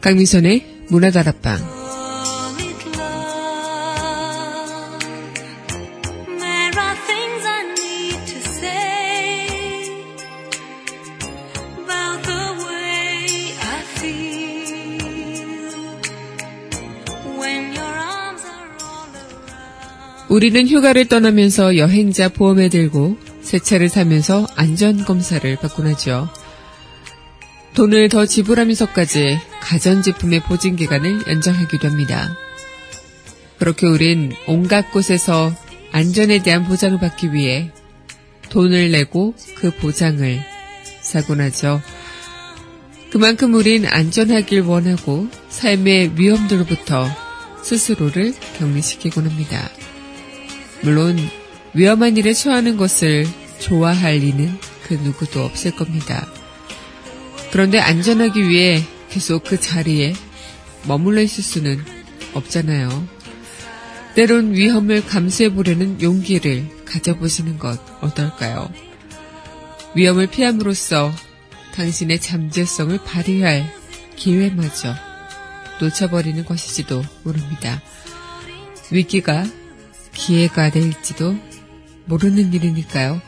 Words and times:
강미선의 0.00 0.64
문화다락방 0.88 1.80
우리는 20.30 20.68
휴가를 20.68 21.08
떠나면서 21.08 21.76
여행자 21.76 22.28
보험에 22.28 22.68
들고 22.68 23.18
새 23.42 23.58
차를 23.58 23.88
사면서 23.88 24.46
안전검사를 24.54 25.56
받곤 25.56 25.88
하죠. 25.88 26.28
돈을 27.74 28.08
더 28.08 28.26
지불하면서까지 28.26 29.49
가전제품의 29.70 30.40
보증기간을 30.40 31.28
연장하기도 31.28 31.88
합니다. 31.88 32.36
그렇게 33.60 33.86
우린 33.86 34.32
온갖 34.48 34.90
곳에서 34.90 35.54
안전에 35.92 36.42
대한 36.42 36.64
보장을 36.64 36.98
받기 36.98 37.32
위해 37.32 37.70
돈을 38.48 38.90
내고 38.90 39.32
그 39.54 39.70
보장을 39.70 40.40
사곤 41.02 41.40
하죠. 41.40 41.80
그만큼 43.12 43.54
우린 43.54 43.86
안전하길 43.86 44.62
원하고 44.62 45.28
삶의 45.50 46.12
위험들로부터 46.16 47.08
스스로를 47.62 48.34
격리시키곤 48.58 49.28
합니다. 49.28 49.70
물론 50.82 51.16
위험한 51.74 52.16
일에 52.16 52.32
처하는 52.32 52.76
것을 52.76 53.24
좋아할 53.60 54.16
리는 54.16 54.52
그 54.88 54.94
누구도 54.94 55.44
없을 55.44 55.70
겁니다. 55.76 56.26
그런데 57.52 57.78
안전하기 57.78 58.48
위해 58.48 58.82
계속 59.10 59.44
그 59.44 59.60
자리에 59.60 60.14
머물러 60.86 61.20
있을 61.22 61.42
수는 61.42 61.84
없잖아요. 62.32 63.08
때론 64.14 64.54
위험을 64.54 65.04
감수해보려는 65.06 66.02
용기를 66.02 66.84
가져보시는 66.84 67.58
것 67.58 67.78
어떨까요? 68.02 68.70
위험을 69.94 70.28
피함으로써 70.28 71.12
당신의 71.74 72.20
잠재성을 72.20 72.98
발휘할 73.04 73.72
기회마저 74.16 74.94
놓쳐버리는 75.80 76.44
것이지도 76.44 77.02
모릅니다. 77.22 77.80
위기가 78.90 79.46
기회가 80.12 80.70
될지도 80.70 81.36
모르는 82.06 82.52
일이니까요. 82.52 83.20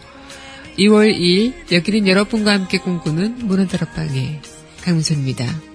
2월 0.79 1.15
2일 1.15 1.73
여기는 1.73 2.09
여러분과 2.09 2.53
함께 2.53 2.79
꿈꾸는 2.79 3.47
문화다락방의 3.47 4.41
강민선입니다. 4.83 5.72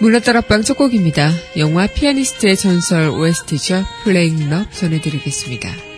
문화다락방 0.00 0.62
첫 0.62 0.76
곡입니다. 0.76 1.30
영화 1.56 1.86
피아니스트의 1.86 2.56
전설 2.56 3.08
OST죠. 3.08 3.84
플레잉 4.04 4.50
럽 4.50 4.70
전해드리겠습니다. 4.72 5.95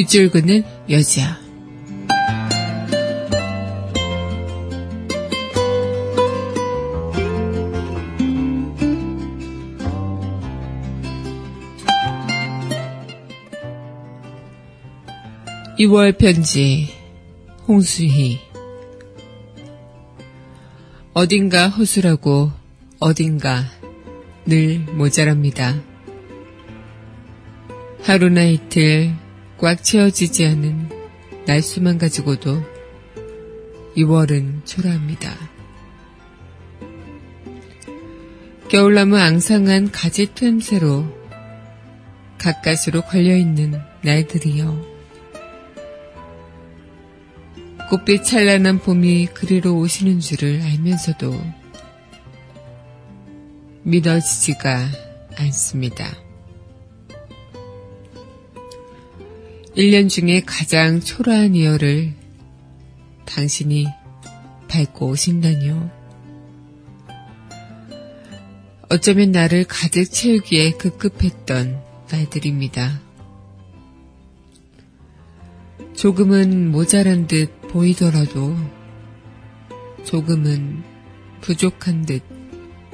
빗줄 0.00 0.30
그는 0.30 0.64
여자. 0.88 1.38
(2월) 15.78 16.16
편지 16.16 16.88
홍수희 17.68 18.38
어딘가 21.12 21.68
허술하고 21.68 22.52
어딘가 23.00 23.64
늘 24.46 24.78
모자랍니다. 24.78 25.78
하루나 28.02 28.44
이틀 28.44 29.19
꽉 29.60 29.84
채워지지 29.84 30.46
않은 30.46 30.88
날수만 31.46 31.98
가지고도 31.98 32.62
2월은 33.94 34.64
초라합니다. 34.64 35.30
겨울나무 38.70 39.18
앙상한 39.18 39.90
가지 39.90 40.32
틈새로 40.34 41.04
가까스로 42.38 43.02
걸려있는 43.02 43.78
날들이여. 44.02 44.82
꽃빛 47.90 48.24
찬란한 48.24 48.78
봄이 48.78 49.26
그리로 49.34 49.76
오시는 49.76 50.20
줄을 50.20 50.62
알면서도 50.62 51.38
믿어지지가 53.82 54.86
않습니다. 55.36 56.29
1년 59.76 60.08
중에 60.08 60.42
가장 60.44 61.00
초라한 61.00 61.54
이어를 61.54 62.12
당신이 63.24 63.86
밟고 64.68 65.10
오신다니요. 65.10 65.90
어쩌면 68.88 69.30
나를 69.30 69.64
가득 69.64 70.06
채우기에 70.06 70.72
급급했던 70.72 71.80
날들입니다. 72.10 73.00
조금은 75.94 76.72
모자란 76.72 77.28
듯 77.28 77.52
보이더라도 77.68 78.56
조금은 80.04 80.82
부족한 81.42 82.06
듯 82.06 82.22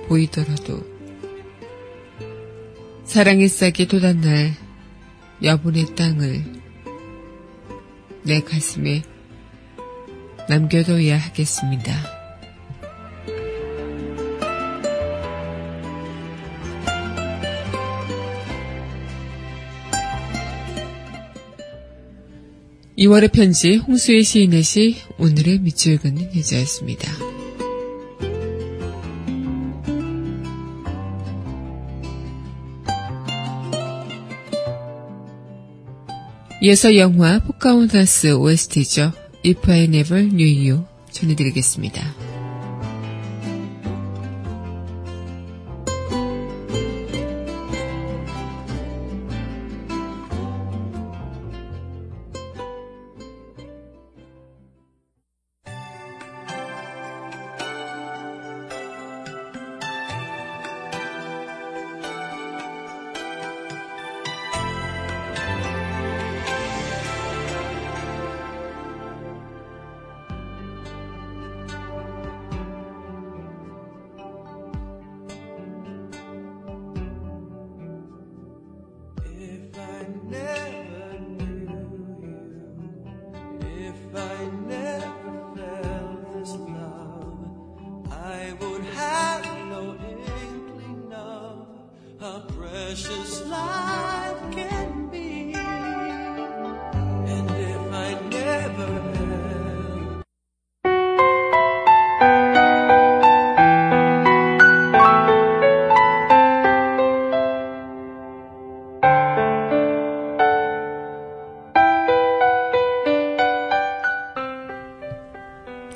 보이더라도 0.09 0.85
사랑의 3.05 3.49
싹이 3.49 3.89
돋아날 3.89 4.53
여분의 5.43 5.95
땅을 5.95 6.56
내 8.27 8.41
가슴에 8.41 9.03
남겨둬야 10.49 11.17
하겠습니다. 11.17 11.93
2월의 22.99 23.31
편지 23.33 23.77
홍수의 23.77 24.25
시인의 24.25 24.63
시 24.65 24.97
오늘의 25.19 25.61
밑줄 25.61 25.99
긋는 25.99 26.35
여자였습니다. 26.35 27.36
이어서 36.63 36.97
영화 36.97 37.39
포카혼타스 37.41 38.35
OST죠. 38.35 39.13
If 39.45 39.71
I 39.71 39.85
Never 39.85 40.27
Knew 40.29 40.71
You 40.71 40.85
전해드리겠습니다. 41.11 42.26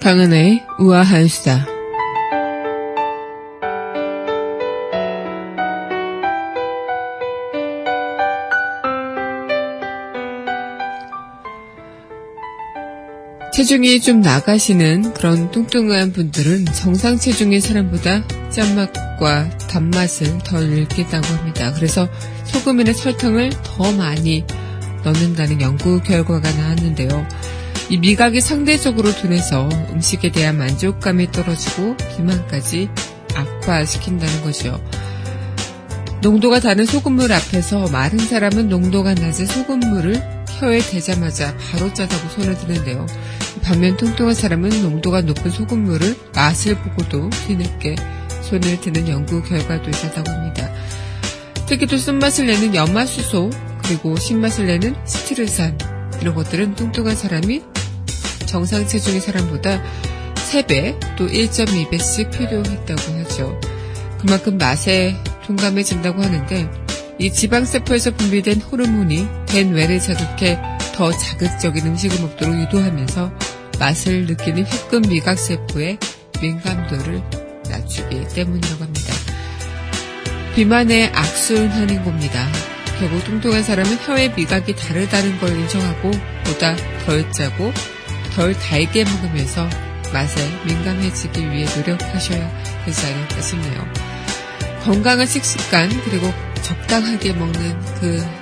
강은의 0.06 0.64
우아한 0.78 1.28
수다. 1.28 1.66
체중이 13.61 14.01
좀 14.01 14.23
나가시는 14.23 15.13
그런 15.13 15.51
뚱뚱한 15.51 16.15
분들은 16.15 16.65
정상 16.65 17.19
체중의 17.19 17.61
사람보다 17.61 18.27
짠맛과 18.49 19.59
단맛을 19.69 20.39
덜 20.39 20.71
느낀다고 20.71 21.27
합니다. 21.27 21.71
그래서 21.75 22.09
소금이나 22.47 22.95
설탕을 22.95 23.51
더 23.63 23.93
많이 23.93 24.47
넣는다는 25.05 25.61
연구 25.61 26.01
결과가 26.01 26.51
나왔는데요. 26.51 27.29
이 27.91 27.99
미각이 27.99 28.41
상대적으로 28.41 29.13
둔해서 29.13 29.69
음식에 29.91 30.33
대한 30.33 30.57
만족감이 30.57 31.31
떨어지고 31.31 31.99
비만까지 32.17 32.89
악화시킨다는 33.35 34.41
거죠. 34.41 34.83
농도가 36.23 36.61
다른 36.61 36.87
소금물 36.87 37.31
앞에서 37.31 37.89
마른 37.89 38.19
사람은 38.21 38.71
농도가 38.71 39.13
낮은 39.13 39.45
소금물을 39.45 40.47
혀에 40.61 40.79
대자마자 40.79 41.55
바로 41.57 41.93
짜다고 41.93 42.29
손을 42.31 42.57
드는데요. 42.57 43.07
반면 43.63 43.97
통통한 43.97 44.35
사람은 44.35 44.83
농도가 44.83 45.21
높은 45.21 45.51
소금물을 45.51 46.17
맛을 46.35 46.77
보고도 46.77 47.31
뒤늦게 47.47 47.97
손을 48.43 48.81
드는 48.81 49.09
연구 49.09 49.43
결과도 49.43 49.91
있었다고 49.91 50.31
합니다. 50.31 50.71
특히 51.67 51.87
또 51.87 51.97
쓴맛을 51.97 52.47
내는 52.47 52.75
연마수소 52.75 53.51
그리고 53.85 54.17
신맛을 54.17 54.67
내는 54.67 54.95
스티르산 55.05 55.79
이런 56.21 56.35
것들은 56.35 56.75
뚱뚱한 56.75 57.17
사람이 57.17 57.63
정상 58.47 58.87
체중의 58.87 59.21
사람보다 59.21 59.83
3배 60.35 61.17
또 61.17 61.29
1.2배씩 61.29 62.31
필요했다고 62.33 63.19
하죠. 63.19 63.61
그만큼 64.19 64.59
맛에 64.59 65.17
둔감해진다고 65.47 66.23
하는데 66.23 66.69
이 67.19 67.33
지방세포에서 67.33 68.13
분비된 68.13 68.61
호르몬이 68.63 69.27
된 69.47 69.73
뇌를 69.73 70.01
자극해 70.01 70.59
더 70.95 71.11
자극적인 71.11 71.87
음식을 71.87 72.21
먹도록 72.21 72.59
유도하면서 72.61 73.33
맛을 73.79 74.27
느끼는 74.27 74.65
흉근 74.65 75.03
미각 75.09 75.39
세포의 75.39 75.99
민감도를 76.41 77.23
낮추기 77.69 78.29
때문이라고 78.35 78.85
합니다. 78.85 79.15
비만의 80.55 81.13
악순환인 81.15 82.05
겁니다. 82.05 82.47
결국 82.99 83.25
뚱뚱한 83.25 83.63
사람은 83.63 83.97
혀의 83.99 84.35
미각이 84.35 84.77
다르다는 84.77 85.39
걸 85.39 85.51
인정하고 85.51 86.11
보다 86.45 86.77
덜 87.07 87.31
짜고 87.33 87.73
덜 88.35 88.53
달게 88.53 89.05
먹으면서 89.05 89.69
맛에 90.13 90.41
민감해지기 90.67 91.51
위해 91.51 91.67
노력하셔야 91.77 92.85
되지 92.85 93.07
않을까 93.07 93.41
싶네요. 93.41 93.93
건강한 94.83 95.27
식습관 95.27 95.89
그리고 96.05 96.33
적당하게 96.63 97.33
먹는 97.33 97.81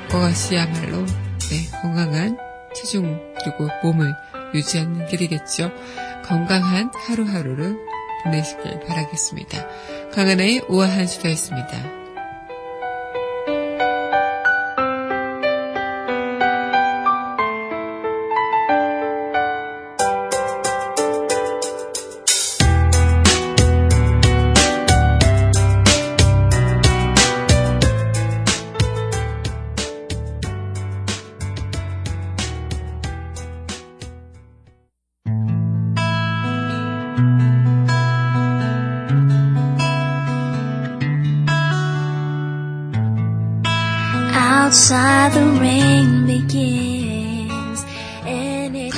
그것이야말로 0.09 1.07
네, 1.51 1.67
건강한 1.81 2.37
체중 2.75 3.19
그리고 3.43 3.69
몸을 3.83 4.15
유지하는 4.55 5.07
길이겠죠. 5.07 5.71
건강한 6.25 6.91
하루하루를 6.95 7.77
보내시길 8.23 8.81
바라겠습니다. 8.87 9.67
강한의 10.13 10.65
우아한 10.69 11.07
수다였습니다. 11.07 11.98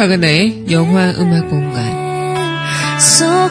박은하의 0.00 0.64
영화 0.70 1.10
음악 1.10 1.50
공간. 1.50 1.84
So 2.96 3.50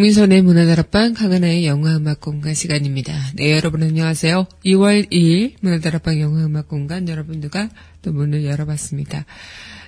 강민선의 0.00 0.40
문화다락방 0.40 1.12
강하나의 1.12 1.66
영화음악 1.66 2.20
공간 2.20 2.54
시간입니다. 2.54 3.12
네, 3.34 3.52
여러분 3.52 3.82
안녕하세요. 3.82 4.46
2월 4.64 5.12
2일 5.12 5.56
문화다락방 5.60 6.18
영화음악 6.18 6.68
공간 6.68 7.06
여러분들과 7.06 7.68
또 8.00 8.10
문을 8.10 8.46
열어봤습니다. 8.46 9.26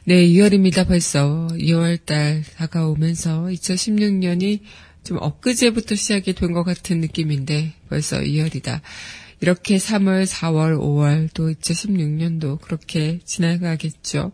네, 0.04 0.26
2월입니다. 0.26 0.86
벌써 0.86 1.48
2월달 1.52 2.42
다가오면서 2.58 3.44
2016년이 3.46 4.60
좀 5.02 5.16
엊그제부터 5.18 5.94
시작이 5.94 6.34
된 6.34 6.52
것 6.52 6.62
같은 6.62 7.00
느낌인데 7.00 7.72
벌써 7.88 8.20
2월이다. 8.20 8.82
이렇게 9.40 9.78
3월, 9.78 10.26
4월, 10.26 10.78
5월 10.78 11.30
또 11.32 11.50
2016년도 11.50 12.60
그렇게 12.60 13.20
지나가겠죠. 13.24 14.32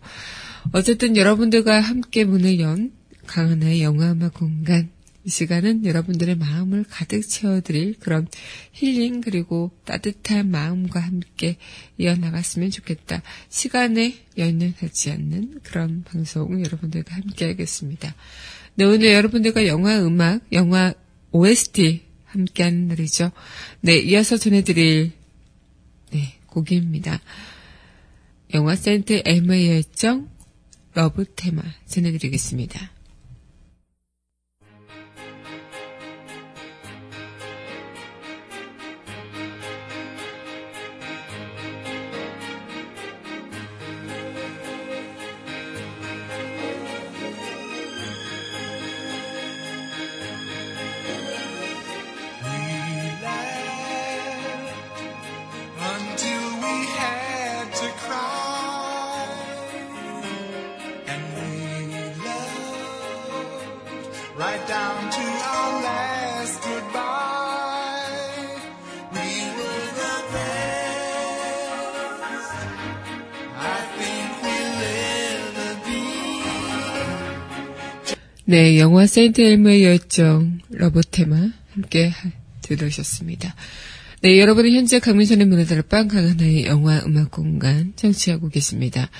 어쨌든 0.73 1.16
여러분들과 1.16 1.78
함께 1.78 2.25
문을 2.25 2.58
연 2.58 2.90
강하나의 3.28 3.82
영화음악 3.82 4.35
공간 4.35 4.90
이 5.28 5.30
시간은 5.30 5.85
여러분들의 5.85 6.37
마음을 6.37 6.87
가득 6.88 7.20
채워드릴 7.20 7.99
그런 7.99 8.26
힐링 8.73 9.20
그리고 9.20 9.70
따뜻한 9.85 10.50
마음과 10.50 11.00
함께 11.00 11.58
이어나갔으면 11.99 12.70
좋겠다. 12.70 13.23
시간에 13.50 14.14
연연 14.38 14.73
하지 14.78 15.11
않는 15.11 15.61
그런 15.64 16.02
방송 16.04 16.64
여러분들과 16.64 17.14
함께 17.14 17.44
하겠습니다. 17.44 18.14
네, 18.76 18.87
오늘 18.87 19.12
여러분들과 19.12 19.66
영화 19.66 19.99
음악, 19.99 20.40
영화 20.52 20.94
OST 21.32 22.00
함께하는 22.25 22.88
날이죠. 22.88 23.30
네, 23.82 23.99
이어서 23.99 24.38
전해드릴 24.38 25.12
네, 26.11 26.38
곡입니다. 26.47 27.20
영화 28.54 28.75
세인트 28.76 29.21
엘모의 29.26 29.68
열정 29.68 30.30
love 30.95 31.26
테마 31.37 31.62
전해드리겠습니다. 31.85 32.98
네, 78.50 78.78
영화 78.78 79.07
세인트 79.07 79.43
엘모의 79.43 79.85
열정 79.85 80.59
love 80.71 81.02
테마 81.02 81.50
함께 81.75 82.11
들으셨습니다. 82.62 83.55
네, 84.23 84.40
여러분은 84.40 84.73
현재 84.73 85.00
강민선의 85.00 85.47
문화다락방 85.47 86.09
강하나의 86.09 86.64
영화 86.64 86.99
음악 87.05 87.31
공간 87.31 87.93
청취하고 87.95 88.49
계십니다. 88.49 89.11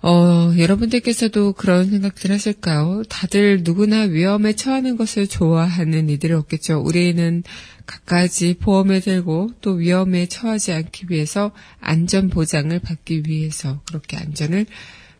어, 0.00 0.54
여러분들께서도 0.56 1.52
그런 1.52 1.90
생각들 1.90 2.30
하실까요? 2.30 3.02
다들 3.10 3.64
누구나 3.64 4.04
위험에 4.04 4.54
처하는 4.54 4.96
것을 4.96 5.26
좋아하는 5.26 6.08
이들이 6.08 6.32
없겠죠. 6.32 6.80
우리는 6.80 7.42
갖가지 7.84 8.54
보험을 8.54 9.02
들고 9.02 9.50
또 9.60 9.72
위험에 9.72 10.24
처하지 10.24 10.72
않기 10.72 11.08
위해서 11.10 11.52
안전 11.80 12.30
보장을 12.30 12.78
받기 12.78 13.24
위해서 13.26 13.82
그렇게 13.84 14.16
안전을 14.16 14.64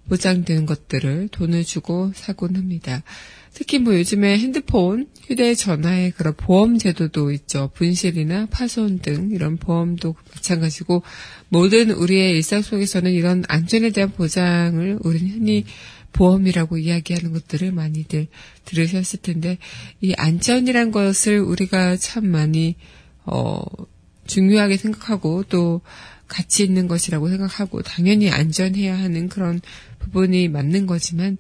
보장되는 0.09 0.67
것들을 0.67 1.29
돈을 1.29 1.65
주고 1.65 2.13
사곤 2.15 2.57
합니다. 2.57 3.03
특히 3.53 3.79
뭐 3.79 3.95
요즘에 3.95 4.39
핸드폰, 4.39 5.09
휴대전화에 5.27 6.11
그런 6.11 6.35
보험 6.37 6.79
제도도 6.79 7.33
있죠. 7.33 7.71
분실이나 7.75 8.47
파손 8.47 9.01
등 9.01 9.31
이런 9.33 9.57
보험도 9.57 10.15
마찬가지고 10.35 11.03
모든 11.49 11.91
우리의 11.91 12.33
일상 12.33 12.63
속에서는 12.63 13.11
이런 13.11 13.45
안전에 13.49 13.91
대한 13.91 14.13
보장을 14.13 14.99
우리는 15.03 15.31
흔히 15.31 15.65
보험이라고 16.13 16.79
이야기하는 16.79 17.33
것들을 17.33 17.73
많이들 17.73 18.29
들으셨을 18.65 19.21
텐데 19.21 19.59
이 20.01 20.15
안전이란 20.17 20.91
것을 20.91 21.41
우리가 21.41 21.97
참 21.97 22.27
많이 22.27 22.77
어 23.25 23.61
중요하게 24.27 24.77
생각하고 24.77 25.45
또 25.45 25.81
가치 26.29 26.63
있는 26.63 26.87
것이라고 26.89 27.29
생각하고 27.29 27.83
당연히 27.83 28.31
안전해야 28.31 28.99
하는 28.99 29.29
그런 29.29 29.61
부분이 30.09 30.49
맞는 30.49 30.87
거지만 30.87 31.39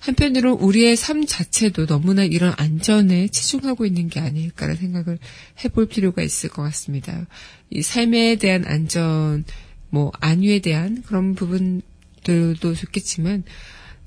한편으로 0.00 0.54
우리의 0.54 0.96
삶 0.96 1.26
자체도 1.26 1.86
너무나 1.86 2.24
이런 2.24 2.54
안전에 2.56 3.28
치중하고 3.28 3.84
있는 3.84 4.08
게 4.08 4.20
아닐까라는 4.20 4.80
생각을 4.80 5.18
해볼 5.64 5.86
필요가 5.88 6.22
있을 6.22 6.50
것 6.50 6.62
같습니다. 6.62 7.26
이 7.70 7.82
삶에 7.82 8.36
대한 8.36 8.64
안전, 8.66 9.44
뭐 9.90 10.12
안위에 10.20 10.60
대한 10.60 11.02
그런 11.02 11.34
부분들도 11.34 12.74
좋겠지만 12.74 13.42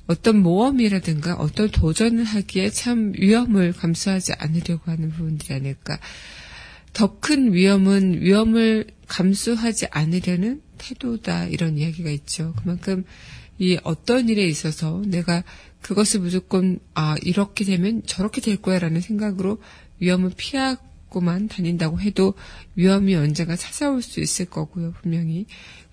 어떤 0.08 0.42
모험이라든가 0.42 1.36
어떤 1.36 1.70
도전을 1.70 2.24
하기에 2.24 2.70
참 2.70 3.14
위험을 3.18 3.74
감수하지 3.74 4.34
않으려고 4.34 4.92
하는 4.92 5.10
부분들이 5.12 5.54
아닐까. 5.54 6.00
더 6.94 7.20
큰 7.20 7.54
위험은 7.54 8.22
위험을 8.22 8.88
감수하지 9.08 9.88
않으려는 9.92 10.62
태도다 10.78 11.46
이런 11.46 11.78
이야기가 11.78 12.10
있죠. 12.12 12.54
그만큼 12.58 13.06
이 13.62 13.78
어떤 13.84 14.28
일에 14.28 14.44
있어서 14.48 15.04
내가 15.06 15.44
그것을 15.82 16.22
무조건 16.22 16.80
아 16.96 17.16
이렇게 17.22 17.64
되면 17.64 18.02
저렇게 18.08 18.42
될 18.42 18.58
거야라는 18.58 19.02
생각으로 19.02 19.60
위험을 20.00 20.32
피하고만 20.36 21.48
다닌다고 21.48 22.02
해도 22.02 22.34
위험이 22.76 23.14
언젠가 23.16 23.56
찾아올 23.56 24.02
수 24.02 24.20
있을 24.20 24.46
거고요 24.46 24.94
분명히 25.00 25.46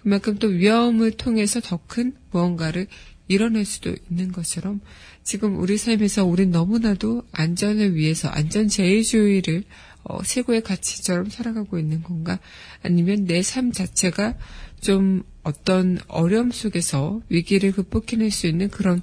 그만큼 0.02 0.38
또 0.38 0.46
위험을 0.48 1.10
통해서 1.12 1.60
더 1.60 1.78
큰 1.86 2.14
무언가를 2.30 2.86
이뤄낼 3.28 3.66
수도 3.66 3.94
있는 4.10 4.32
것처럼 4.32 4.80
지금 5.22 5.58
우리 5.60 5.76
삶에서 5.76 6.24
우린 6.24 6.50
너무나도 6.50 7.24
안전을 7.32 7.94
위해서 7.94 8.28
안전 8.28 8.68
제일주의를 8.68 9.64
어, 10.04 10.22
최고의 10.22 10.62
가치처럼 10.62 11.28
살아가고 11.28 11.78
있는 11.78 12.02
건가? 12.02 12.38
아니면 12.82 13.26
내 13.26 13.42
삶 13.42 13.72
자체가 13.72 14.38
좀 14.80 15.22
어떤 15.48 15.98
어려움 16.08 16.50
속에서 16.50 17.22
위기를 17.30 17.72
극복해낼 17.72 18.30
수 18.30 18.46
있는 18.46 18.68
그런 18.68 19.00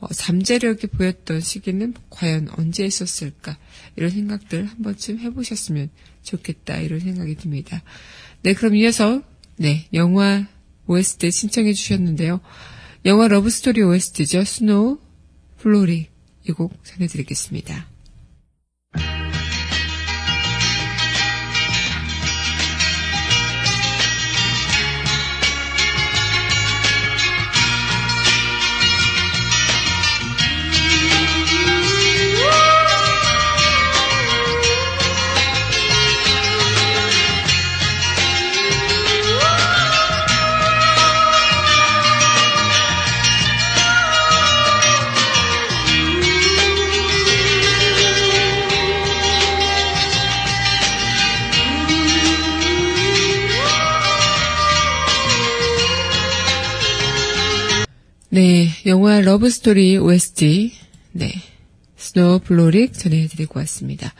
어, 0.00 0.08
잠재력이 0.08 0.88
보였던 0.88 1.40
시기는 1.40 1.94
과연 2.10 2.48
언제 2.56 2.84
있었을까? 2.84 3.56
이런 3.96 4.10
생각들 4.10 4.64
한 4.66 4.82
번쯤 4.82 5.20
해보셨으면 5.20 5.90
좋겠다. 6.22 6.78
이런 6.78 6.98
생각이 6.98 7.36
듭니다. 7.36 7.82
네, 8.42 8.54
그럼 8.54 8.74
이어서, 8.74 9.22
네, 9.56 9.86
영화 9.92 10.46
OST 10.86 11.30
신청해 11.30 11.72
주셨는데요. 11.74 12.40
영화 13.04 13.28
Love 13.28 13.52
Story 13.52 13.82
OST죠. 13.82 14.44
Snow, 14.44 14.98
플로리. 15.58 16.08
이 16.48 16.52
곡 16.52 16.84
전해드리겠습니다. 16.84 17.91
영화 58.84 59.20
Love 59.20 59.54
Story 59.54 59.96
OST, 59.96 60.72
네, 61.12 61.32
Snow 61.94 62.40
Frolic 62.40 62.94
전해드리고 62.94 63.60
왔습니다. 63.60 64.12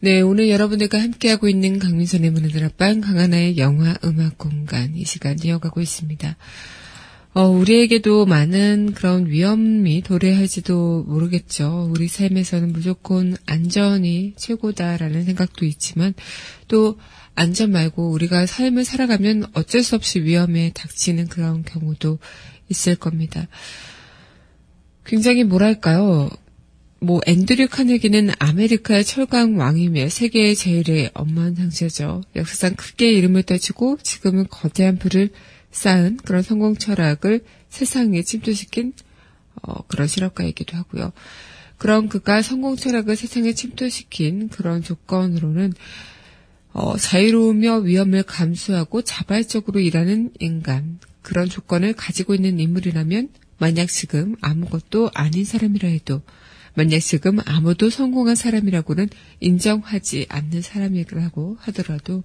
네, 0.00 0.22
오늘 0.22 0.48
여러분들과 0.48 0.98
함께하고 0.98 1.46
있는 1.46 1.78
강민선의 1.78 2.30
문화다락방 2.30 3.02
강하나의 3.02 3.58
영화 3.58 3.94
음악 4.02 4.38
공간 4.38 4.96
이 4.96 5.04
시간 5.04 5.36
이어가고 5.44 5.82
있습니다. 5.82 6.36
어, 7.34 7.48
우리에게도 7.48 8.24
많은 8.24 8.92
그런 8.94 9.26
위험이 9.26 10.00
도래할지도 10.00 11.04
모르겠죠. 11.06 11.90
우리 11.90 12.08
삶에서는 12.08 12.72
무조건 12.72 13.36
안전이 13.44 14.34
최고다라는 14.36 15.24
생각도 15.24 15.66
있지만 15.66 16.14
또 16.66 16.98
안전 17.34 17.72
말고 17.72 18.10
우리가 18.10 18.46
삶을 18.46 18.84
살아가면 18.84 19.46
어쩔 19.52 19.82
수 19.82 19.96
없이 19.96 20.22
위험에 20.22 20.72
닥치는 20.74 21.28
그런 21.28 21.62
경우도 21.62 22.18
있을 22.68 22.96
겁니다. 22.96 23.48
굉장히 25.04 25.44
뭐랄까요. 25.44 26.30
뭐 27.00 27.20
앤드류 27.26 27.66
카네기는 27.68 28.30
아메리카의 28.38 29.04
철강 29.04 29.58
왕이며 29.58 30.08
세계의 30.08 30.54
제일의 30.54 31.10
엄한 31.14 31.56
상처죠. 31.56 32.22
역사상 32.36 32.76
크게 32.76 33.10
이름을 33.12 33.42
떨치고 33.42 33.98
지금은 34.02 34.46
거대한 34.48 34.98
부를 34.98 35.30
쌓은 35.72 36.18
그런 36.18 36.42
성공 36.42 36.76
철학을 36.76 37.44
세상에 37.70 38.22
침투시킨 38.22 38.92
어, 39.62 39.82
그런 39.88 40.06
실업가이기도 40.06 40.76
하고요. 40.76 41.12
그런 41.76 42.08
그가 42.08 42.42
성공 42.42 42.76
철학을 42.76 43.16
세상에 43.16 43.52
침투시킨 43.52 44.48
그런 44.48 44.82
조건으로는 44.82 45.72
어, 46.72 46.96
자유로우며 46.96 47.78
위험을 47.78 48.22
감수하고 48.22 49.02
자발적으로 49.02 49.80
일하는 49.80 50.30
인간 50.38 51.00
그런 51.22 51.48
조건을 51.48 51.94
가지고 51.94 52.34
있는 52.34 52.58
인물이라면 52.58 53.28
만약 53.58 53.86
지금 53.86 54.34
아무것도 54.40 55.10
아닌 55.14 55.44
사람이라 55.44 55.88
해도 55.88 56.22
만약 56.74 57.00
지금 57.00 57.38
아무도 57.44 57.90
성공한 57.90 58.34
사람이라고는 58.34 59.08
인정하지 59.40 60.26
않는 60.28 60.62
사람이라고 60.62 61.58
하더라도 61.60 62.24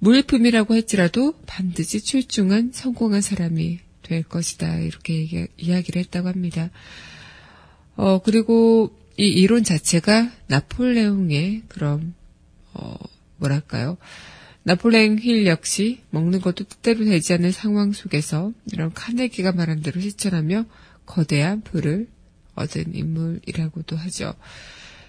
물품이라고 0.00 0.74
할지라도 0.74 1.34
반드시 1.46 2.02
출중한 2.02 2.72
성공한 2.72 3.22
사람이 3.22 3.78
될 4.02 4.22
것이다. 4.22 4.76
이렇게 4.78 5.14
얘기, 5.14 5.46
이야기를 5.56 6.00
했다고 6.02 6.28
합니다. 6.28 6.70
어, 7.96 8.20
그리고 8.22 8.94
이 9.16 9.24
이론 9.24 9.64
자체가 9.64 10.30
나폴레옹의 10.48 11.62
그런, 11.68 12.14
어, 12.74 12.96
뭐랄까요. 13.38 13.96
나폴레옹 14.64 15.18
힐 15.18 15.46
역시 15.46 16.00
먹는 16.10 16.40
것도 16.40 16.64
뜻대로 16.64 17.04
되지 17.04 17.34
않는 17.34 17.52
상황 17.52 17.92
속에서 17.92 18.52
이런 18.72 18.92
카네기가 18.92 19.52
말한 19.52 19.82
대로 19.82 20.00
실천하며 20.00 20.64
거대한 21.06 21.60
부를 21.60 22.08
얻은 22.54 22.94
인물이라고도 22.94 23.96
하죠. 23.96 24.34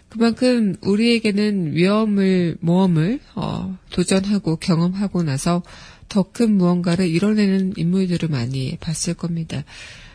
그만큼 0.10 0.76
우리에게는 0.82 1.74
위험을, 1.74 2.58
모험을, 2.60 3.20
어, 3.36 3.78
도전하고 3.92 4.58
경험하고 4.58 5.24
나서 5.24 5.64
더 6.10 6.24
큰 6.24 6.56
무언가를 6.58 7.08
이뤄내는 7.08 7.74
인물들을 7.78 8.30
많이 8.30 8.78
봤을 8.80 9.14
겁니다. 9.14 9.64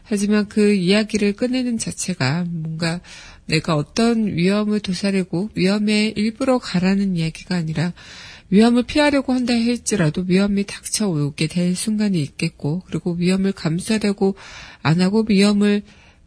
하지만 0.02 0.48
그 0.48 0.74
이야기를 0.74 1.34
꺼내는 1.34 1.78
자체가 1.78 2.44
뭔가 2.48 3.00
내가 3.46 3.76
어떤 3.76 4.26
위험을 4.26 4.80
도사리고 4.80 5.50
위험에 5.54 6.12
일부러 6.16 6.58
가라는 6.58 7.16
이야기가 7.16 7.56
아니라 7.56 7.92
위험을 8.50 8.82
피하려고 8.82 9.32
한다 9.32 9.54
할지라도 9.54 10.24
위험이 10.26 10.64
닥쳐오게 10.64 11.46
될 11.46 11.74
순간이 11.74 12.20
있겠고, 12.22 12.82
그리고 12.86 13.12
위험을 13.12 13.52
감수하려고 13.52 14.34
안 14.82 15.00
하고 15.00 15.24
위험을 15.28 15.82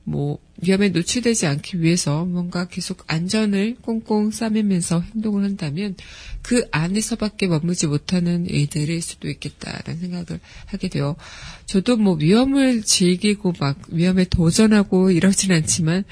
뭐 0.06 0.38
위험에 0.62 0.90
노출되지 0.90 1.46
않기 1.48 1.82
위해서 1.82 2.26
뭔가 2.26 2.68
계속 2.68 3.04
안전을 3.08 3.78
꽁꽁 3.82 4.32
싸매면서 4.32 5.02
행동을 5.02 5.44
한다면 5.44 5.96
그 6.42 6.66
안에서밖에 6.72 7.48
머무지 7.48 7.88
못하는 7.88 8.46
일들일 8.46 9.02
수도 9.02 9.30
있겠다라는 9.30 10.02
생각을 10.02 10.40
하게 10.66 10.90
돼요. 10.90 11.16
저도 11.66 11.98
뭐 11.98 12.16
위험을 12.16 12.84
즐기고 12.84 13.54
막 13.60 13.78
위험에 13.90 14.26
도전하고 14.26 15.12
이러진 15.12 15.52
않지만 15.52 16.04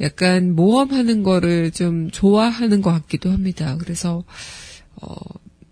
약간 0.00 0.54
모험하는 0.54 1.22
거를 1.22 1.70
좀 1.70 2.10
좋아하는 2.10 2.82
것 2.82 2.92
같기도 2.92 3.30
합니다. 3.30 3.78
그래서 3.78 4.24
어 5.02 5.14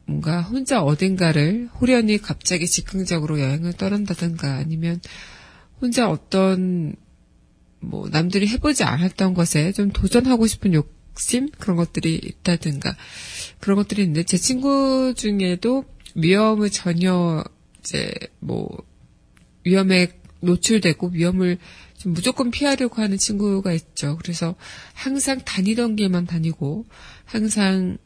뭔가 0.06 0.42
혼자 0.42 0.82
어딘가를 0.82 1.68
호련히 1.80 2.18
갑자기 2.18 2.66
즉흥적으로 2.66 3.40
여행을 3.40 3.72
떠난다든가 3.74 4.54
아니면 4.54 5.00
혼자 5.80 6.08
어떤 6.08 6.94
뭐 7.80 8.08
남들이 8.08 8.46
해보지 8.48 8.84
않았던 8.84 9.34
것에 9.34 9.72
좀 9.72 9.90
도전하고 9.90 10.46
싶은 10.46 10.72
욕심 10.74 11.48
그런 11.58 11.76
것들이 11.76 12.14
있다든가 12.14 12.96
그런 13.60 13.76
것들이 13.76 14.02
있는데 14.02 14.24
제 14.24 14.37
친구 14.37 15.14
중에도 15.16 15.84
위험을 16.14 16.70
전혀 16.70 17.44
이제 17.80 18.12
뭐 18.40 18.68
위험에 19.64 20.08
노출되고 20.40 21.08
위험을 21.08 21.58
좀 21.96 22.12
무조건 22.12 22.50
피하려고 22.50 23.00
하는 23.00 23.16
친구가 23.16 23.72
있죠. 23.72 24.18
그래서 24.20 24.54
항상 24.92 25.40
다니던 25.40 25.96
길만 25.96 26.26
다니고 26.26 26.84
항상 27.24 27.96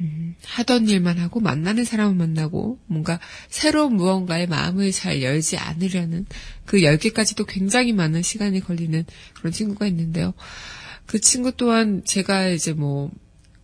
음, 0.00 0.36
하던 0.44 0.88
일만 0.88 1.18
하고 1.18 1.40
만나는 1.40 1.84
사람을 1.84 2.14
만나고 2.14 2.78
뭔가 2.86 3.18
새로운 3.48 3.94
무언가에 3.94 4.46
마음을 4.46 4.92
잘 4.92 5.22
열지 5.22 5.56
않으려는 5.56 6.26
그 6.64 6.82
열기까지도 6.82 7.44
굉장히 7.46 7.92
많은 7.92 8.22
시간이 8.22 8.60
걸리는 8.60 9.04
그런 9.34 9.52
친구가 9.52 9.86
있는데요. 9.86 10.34
그 11.06 11.20
친구 11.20 11.52
또한 11.56 12.02
제가 12.04 12.48
이제 12.48 12.72
뭐 12.72 13.10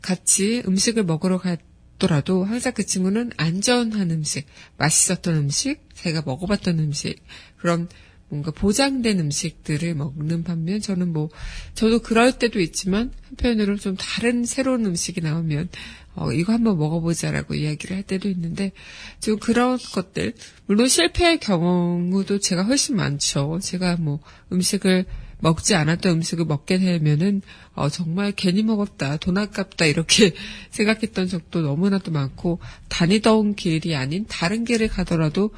같이 0.02 0.62
음식을 0.66 1.04
먹으러 1.04 1.38
갔더라도 1.38 2.44
항상 2.44 2.72
그 2.74 2.84
친구는 2.84 3.30
안전한 3.36 4.10
음식, 4.10 4.46
맛있었던 4.76 5.36
음식, 5.36 5.88
제가 5.94 6.22
먹어봤던 6.26 6.78
음식 6.80 7.22
그런 7.56 7.88
뭔가 8.34 8.50
보장된 8.50 9.20
음식들을 9.20 9.94
먹는 9.94 10.42
반면 10.42 10.80
저는 10.80 11.12
뭐 11.12 11.30
저도 11.74 12.00
그럴 12.00 12.36
때도 12.36 12.60
있지만 12.60 13.12
한편으로 13.28 13.76
좀 13.76 13.96
다른 13.96 14.44
새로운 14.44 14.84
음식이 14.84 15.20
나오면 15.20 15.68
어, 16.16 16.32
이거 16.32 16.52
한번 16.52 16.78
먹어보자라고 16.78 17.54
이야기를 17.54 17.96
할 17.96 18.04
때도 18.04 18.28
있는데, 18.28 18.70
지금 19.18 19.38
그런 19.40 19.76
것들, 19.78 20.34
물론 20.66 20.86
실패할 20.86 21.38
경우도 21.38 22.38
제가 22.38 22.62
훨씬 22.62 22.94
많죠. 22.94 23.58
제가 23.60 23.96
뭐 23.96 24.20
음식을 24.52 25.06
먹지 25.40 25.74
않았던 25.74 26.12
음식을 26.12 26.44
먹게 26.44 26.78
되면은, 26.78 27.42
어, 27.74 27.88
정말 27.88 28.30
괜히 28.30 28.62
먹었다, 28.62 29.16
돈 29.16 29.38
아깝다, 29.38 29.86
이렇게 29.86 30.34
생각했던 30.70 31.26
적도 31.26 31.62
너무나도 31.62 32.12
많고, 32.12 32.60
다니던 32.88 33.56
길이 33.56 33.96
아닌 33.96 34.24
다른 34.28 34.64
길을 34.64 34.86
가더라도, 34.86 35.50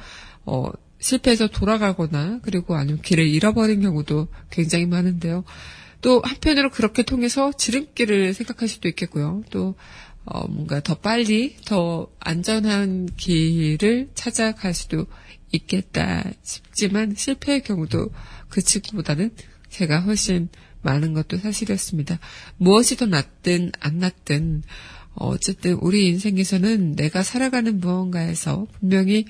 어, 0.43 0.71
실패해서 0.99 1.47
돌아가거나, 1.47 2.39
그리고 2.41 2.75
아니면 2.75 3.01
길을 3.01 3.27
잃어버린 3.27 3.81
경우도 3.81 4.27
굉장히 4.49 4.85
많은데요. 4.85 5.43
또 6.01 6.21
한편으로 6.23 6.69
그렇게 6.69 7.03
통해서 7.03 7.51
지름길을 7.51 8.33
생각할 8.33 8.67
수도 8.67 8.87
있겠고요. 8.87 9.43
또 9.49 9.75
어, 10.25 10.45
뭔가 10.47 10.81
더 10.81 10.95
빨리 10.95 11.55
더 11.65 12.09
안전한 12.19 13.07
길을 13.15 14.09
찾아갈 14.13 14.73
수도 14.73 15.07
있겠다 15.53 16.23
싶지만 16.43 17.15
실패의 17.15 17.63
경우도 17.63 18.09
그 18.49 18.61
친구보다는 18.61 19.31
제가 19.69 20.01
훨씬 20.01 20.49
많은 20.81 21.13
것도 21.13 21.37
사실이었습니다. 21.37 22.19
무엇이 22.57 22.97
더 22.97 23.05
낫든 23.05 23.71
안 23.79 23.99
낫든 23.99 24.63
어쨌든 25.15 25.73
우리 25.75 26.07
인생에서는 26.07 26.95
내가 26.95 27.23
살아가는 27.23 27.79
무언가에서 27.79 28.67
분명히 28.79 29.25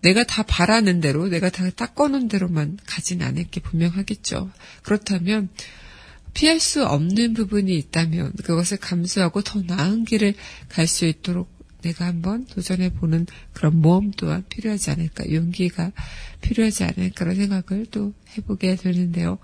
내가 0.00 0.24
다 0.24 0.42
바라는 0.42 1.00
대로 1.00 1.28
내가 1.28 1.50
다 1.50 1.68
닦아놓은 1.70 2.28
대로만 2.28 2.78
가진 2.86 3.22
않을 3.22 3.44
게 3.50 3.60
분명하겠죠. 3.60 4.50
그렇다면 4.82 5.48
피할 6.34 6.60
수 6.60 6.86
없는 6.86 7.34
부분이 7.34 7.76
있다면 7.76 8.32
그것을 8.44 8.76
감수하고 8.76 9.42
더 9.42 9.62
나은 9.62 10.04
길을 10.04 10.34
갈 10.68 10.86
수 10.86 11.04
있도록 11.04 11.58
내가 11.82 12.06
한번 12.06 12.44
도전해 12.46 12.92
보는 12.92 13.26
그런 13.52 13.80
모험 13.80 14.10
또한 14.12 14.44
필요하지 14.48 14.90
않을까, 14.90 15.30
용기가 15.32 15.92
필요하지 16.40 16.84
않을까라는 16.84 17.48
생각을 17.48 17.86
또 17.90 18.14
해보게 18.36 18.76
되는데요. 18.76 19.38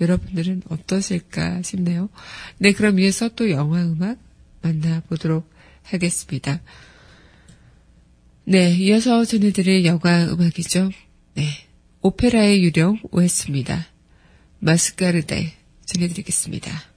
여러분들은 0.00 0.62
어떠실까 0.68 1.62
싶네요. 1.62 2.08
네, 2.58 2.72
그럼 2.72 3.00
이어서 3.00 3.28
또 3.30 3.50
영화 3.50 3.82
음악 3.82 4.18
만나보도록 4.62 5.50
하겠습니다. 5.82 6.60
네, 8.50 8.74
이어서 8.74 9.24
전해드릴 9.24 9.84
영화 9.84 10.24
음악이죠. 10.24 10.90
네, 11.34 11.44
오페라의 12.02 12.64
유령 12.64 12.98
OS입니다. 13.12 13.86
마스카르데 14.58 15.52
전해드리겠습니다. 15.86 16.89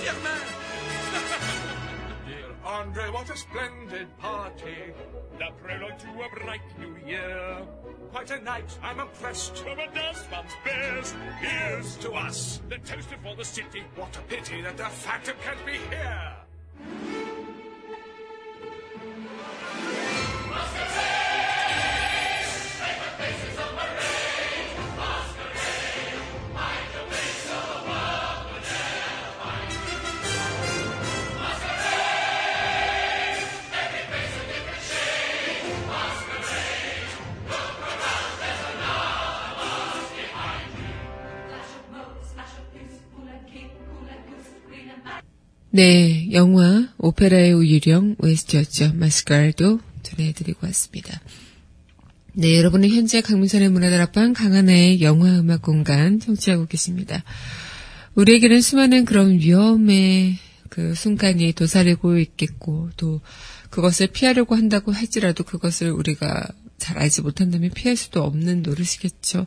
dear 0.00 0.12
man! 0.22 0.46
dear 2.26 2.46
Andre, 2.64 3.10
what 3.10 3.28
a 3.30 3.36
splendid 3.36 4.08
party! 4.18 4.94
The 5.38 5.48
prelude 5.62 5.98
to 5.98 6.08
a 6.08 6.44
bright 6.44 6.60
new 6.78 6.96
year. 7.06 7.58
Quite 8.12 8.30
a 8.30 8.40
night, 8.40 8.78
I'm 8.82 9.00
impressed. 9.00 9.58
From 9.58 9.78
a 9.78 9.86
dance 9.92 10.24
one's 10.32 10.52
best. 10.64 11.14
Here's 11.40 11.96
to 11.98 12.12
us, 12.12 12.60
the 12.68 12.78
toaster 12.78 13.16
for 13.22 13.36
the 13.36 13.44
city. 13.44 13.82
What 13.96 14.16
a 14.16 14.20
pity 14.22 14.62
that 14.62 14.76
the 14.76 14.84
Phantom 14.84 15.36
can't 15.42 15.64
be 15.66 15.78
here! 15.94 16.39
네, 45.72 46.32
영화 46.32 46.88
오페라의 46.98 47.52
유령 47.52 48.16
OST였죠. 48.18 48.94
마스카라도 48.94 49.78
전해드리고 50.02 50.66
왔습니다. 50.66 51.20
네, 52.32 52.56
여러분은 52.58 52.88
현재 52.88 53.20
강민선의 53.20 53.68
문화다락방 53.68 54.32
강하나의 54.32 55.00
영화음악 55.00 55.62
공간 55.62 56.18
청취하고 56.18 56.66
계십니다. 56.66 57.22
우리에게는 58.16 58.60
수많은 58.60 59.04
그런 59.04 59.38
위험의 59.38 60.38
그 60.70 60.96
순간이 60.96 61.52
도사리고 61.52 62.18
있겠고 62.18 62.90
또 62.96 63.20
그것을 63.70 64.08
피하려고 64.08 64.56
한다고 64.56 64.90
할지라도 64.90 65.44
그것을 65.44 65.92
우리가 65.92 66.48
잘 66.78 66.98
알지 66.98 67.22
못한다면 67.22 67.70
피할 67.70 67.96
수도 67.96 68.24
없는 68.24 68.62
노릇이겠죠. 68.62 69.46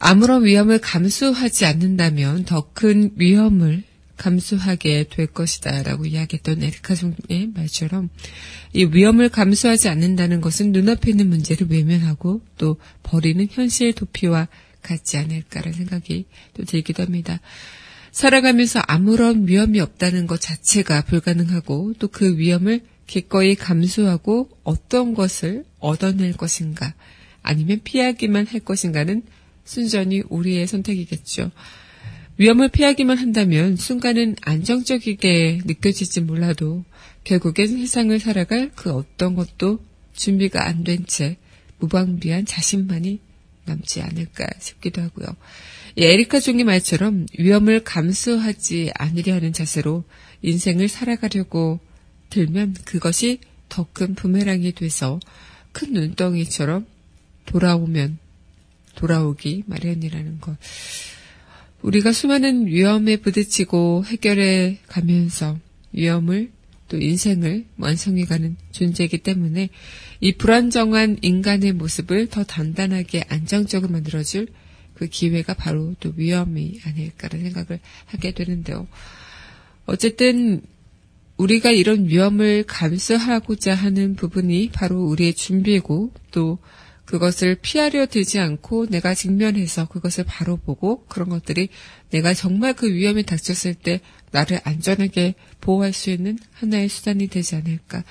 아무런 0.00 0.44
위험을 0.44 0.80
감수하지 0.80 1.66
않는다면 1.66 2.46
더 2.46 2.72
큰 2.72 3.12
위험을 3.14 3.84
감수하게 4.16 5.08
될 5.10 5.26
것이다 5.26 5.82
라고 5.82 6.06
이야기했던 6.06 6.62
에리카 6.62 6.94
송의 6.94 7.50
말처럼 7.54 8.08
이 8.72 8.84
위험을 8.84 9.28
감수하지 9.28 9.88
않는다는 9.88 10.40
것은 10.40 10.72
눈앞에 10.72 11.10
있는 11.10 11.28
문제를 11.28 11.68
외면하고 11.68 12.40
또 12.58 12.76
버리는 13.02 13.46
현실 13.50 13.92
도피와 13.92 14.48
같지 14.82 15.16
않을까라는 15.16 15.72
생각이 15.72 16.26
또 16.54 16.64
들기도 16.64 17.02
합니다. 17.02 17.40
살아가면서 18.12 18.80
아무런 18.86 19.48
위험이 19.48 19.80
없다는 19.80 20.26
것 20.28 20.40
자체가 20.40 21.02
불가능하고 21.02 21.94
또 21.98 22.08
그 22.08 22.38
위험을 22.38 22.82
기꺼이 23.06 23.54
감수하고 23.54 24.48
어떤 24.62 25.14
것을 25.14 25.64
얻어낼 25.78 26.32
것인가 26.32 26.94
아니면 27.42 27.80
피하기만 27.82 28.46
할 28.46 28.60
것인가는 28.60 29.22
순전히 29.64 30.22
우리의 30.28 30.66
선택이겠죠. 30.66 31.50
위험을 32.36 32.68
피하기만 32.68 33.16
한다면 33.18 33.76
순간은 33.76 34.36
안정적이게 34.42 35.60
느껴질지 35.64 36.20
몰라도 36.22 36.84
결국엔 37.24 37.68
세상을 37.68 38.18
살아갈 38.18 38.70
그 38.74 38.92
어떤 38.92 39.34
것도 39.34 39.80
준비가 40.14 40.66
안 40.66 40.84
된 40.84 41.04
채 41.06 41.36
무방비한 41.78 42.44
자신만이 42.46 43.20
남지 43.66 44.02
않을까 44.02 44.46
싶기도 44.60 45.00
하고요. 45.02 45.26
예, 45.98 46.12
에리카 46.12 46.40
종의 46.40 46.64
말처럼 46.64 47.26
위험을 47.38 47.84
감수하지 47.84 48.90
않으려 48.94 49.34
하는 49.34 49.52
자세로 49.52 50.04
인생을 50.42 50.88
살아가려고 50.88 51.80
들면 52.30 52.74
그것이 52.84 53.38
더 53.68 53.86
큰 53.92 54.14
부메랑이 54.14 54.72
돼서 54.72 55.18
큰 55.72 55.92
눈덩이처럼 55.92 56.86
돌아오면 57.46 58.18
돌아오기 58.96 59.64
마련이라는 59.66 60.40
것. 60.40 60.56
우리가 61.84 62.12
수많은 62.12 62.66
위험에 62.66 63.18
부딪히고 63.18 64.04
해결해 64.06 64.78
가면서 64.86 65.58
위험을 65.92 66.50
또 66.88 66.98
인생을 66.98 67.66
완성해가는 67.76 68.56
존재이기 68.72 69.18
때문에 69.18 69.68
이 70.20 70.32
불안정한 70.32 71.18
인간의 71.20 71.74
모습을 71.74 72.28
더 72.28 72.42
단단하게 72.42 73.24
안정적으로 73.28 73.92
만들어줄 73.92 74.48
그 74.94 75.08
기회가 75.08 75.52
바로 75.52 75.94
또 76.00 76.10
위험이 76.16 76.80
아닐까라는 76.84 77.52
생각을 77.52 77.80
하게 78.06 78.32
되는데요. 78.32 78.86
어쨌든 79.84 80.62
우리가 81.36 81.70
이런 81.70 82.08
위험을 82.08 82.64
감수하고자 82.66 83.74
하는 83.74 84.16
부분이 84.16 84.70
바로 84.72 85.04
우리의 85.04 85.34
준비고 85.34 86.12
또 86.30 86.58
그것을 87.04 87.56
피하려 87.56 88.06
들지 88.06 88.38
않고 88.38 88.86
내가 88.86 89.14
직면해서 89.14 89.88
그것을 89.88 90.24
바로 90.24 90.56
보고 90.56 91.04
그런 91.06 91.28
것들이 91.28 91.68
내가 92.10 92.32
정말 92.34 92.74
그 92.74 92.92
위험이 92.92 93.24
닥쳤을 93.24 93.74
때 93.74 94.00
나를 94.30 94.60
안전하게 94.64 95.34
보호할 95.60 95.92
수 95.92 96.10
있는 96.10 96.38
하나의 96.52 96.88
수단이 96.88 97.28
되지 97.28 97.56
않을까. 97.56 98.04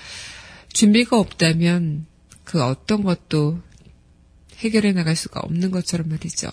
준비가 0.72 1.18
없다면 1.18 2.06
그 2.44 2.62
어떤 2.62 3.02
것도 3.02 3.60
해결해 4.58 4.92
나갈 4.92 5.16
수가 5.16 5.40
없는 5.40 5.70
것처럼 5.70 6.08
말이죠. 6.08 6.50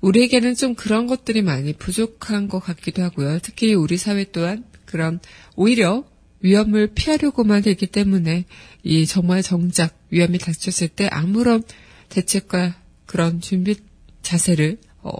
우리에게는 0.00 0.54
좀 0.54 0.74
그런 0.74 1.06
것들이 1.06 1.40
많이 1.40 1.72
부족한 1.72 2.48
것 2.48 2.60
같기도 2.60 3.02
하고요. 3.02 3.38
특히 3.40 3.72
우리 3.72 3.96
사회 3.96 4.24
또한 4.30 4.64
그런 4.84 5.18
오히려 5.56 6.04
위험을 6.40 6.88
피하려고만 6.88 7.64
했기 7.64 7.86
때문에 7.86 8.44
이 8.82 9.06
정말 9.06 9.42
정작 9.42 9.96
위험이 10.14 10.38
닥쳤을 10.38 10.88
때 10.88 11.08
아무런 11.08 11.62
대책과 12.08 12.76
그런 13.06 13.40
준비 13.40 13.76
자세를 14.22 14.78
어, 15.02 15.12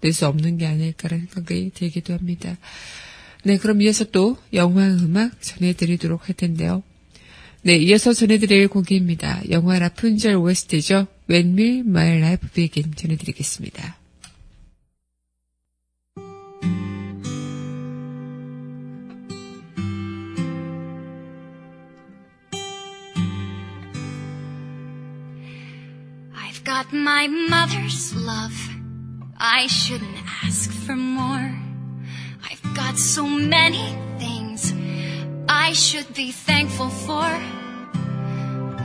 낼 0.00 0.12
수 0.12 0.26
없는 0.26 0.58
게 0.58 0.66
아닐까라는 0.66 1.26
생각이 1.26 1.72
들기도 1.74 2.14
합니다. 2.14 2.56
네, 3.44 3.58
그럼 3.58 3.82
이어서 3.82 4.04
또 4.04 4.36
영화 4.52 4.86
음악 4.86 5.42
전해드리도록 5.42 6.28
할 6.28 6.36
텐데요. 6.36 6.84
네, 7.62 7.76
이어서 7.76 8.12
전해드릴 8.12 8.68
곡입니다. 8.68 9.42
영화 9.50 9.78
라푼젤 9.78 10.36
OST죠. 10.36 11.08
When 11.28 11.58
Will 11.58 11.80
My 11.80 12.18
Life 12.18 12.48
Begin 12.54 12.94
전해드리겠습니다. 12.94 13.97
My 26.92 27.26
mother's 27.26 28.14
love. 28.14 28.56
I 29.38 29.66
shouldn't 29.66 30.16
ask 30.44 30.70
for 30.70 30.96
more. 30.96 31.54
I've 32.50 32.74
got 32.74 32.98
so 32.98 33.26
many 33.26 33.96
things 34.18 34.74
I 35.48 35.72
should 35.72 36.12
be 36.14 36.32
thankful 36.32 36.88
for. 36.88 37.26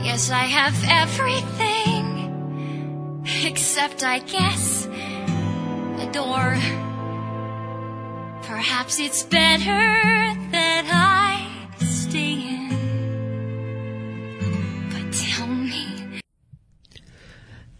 Yes, 0.02 0.30
I 0.30 0.44
have 0.44 0.74
everything 0.86 2.04
except, 3.44 4.04
I 4.04 4.18
guess, 4.18 4.86
a 4.86 6.10
door. 6.12 6.58
Perhaps 8.42 9.00
it's 9.00 9.22
better 9.22 10.34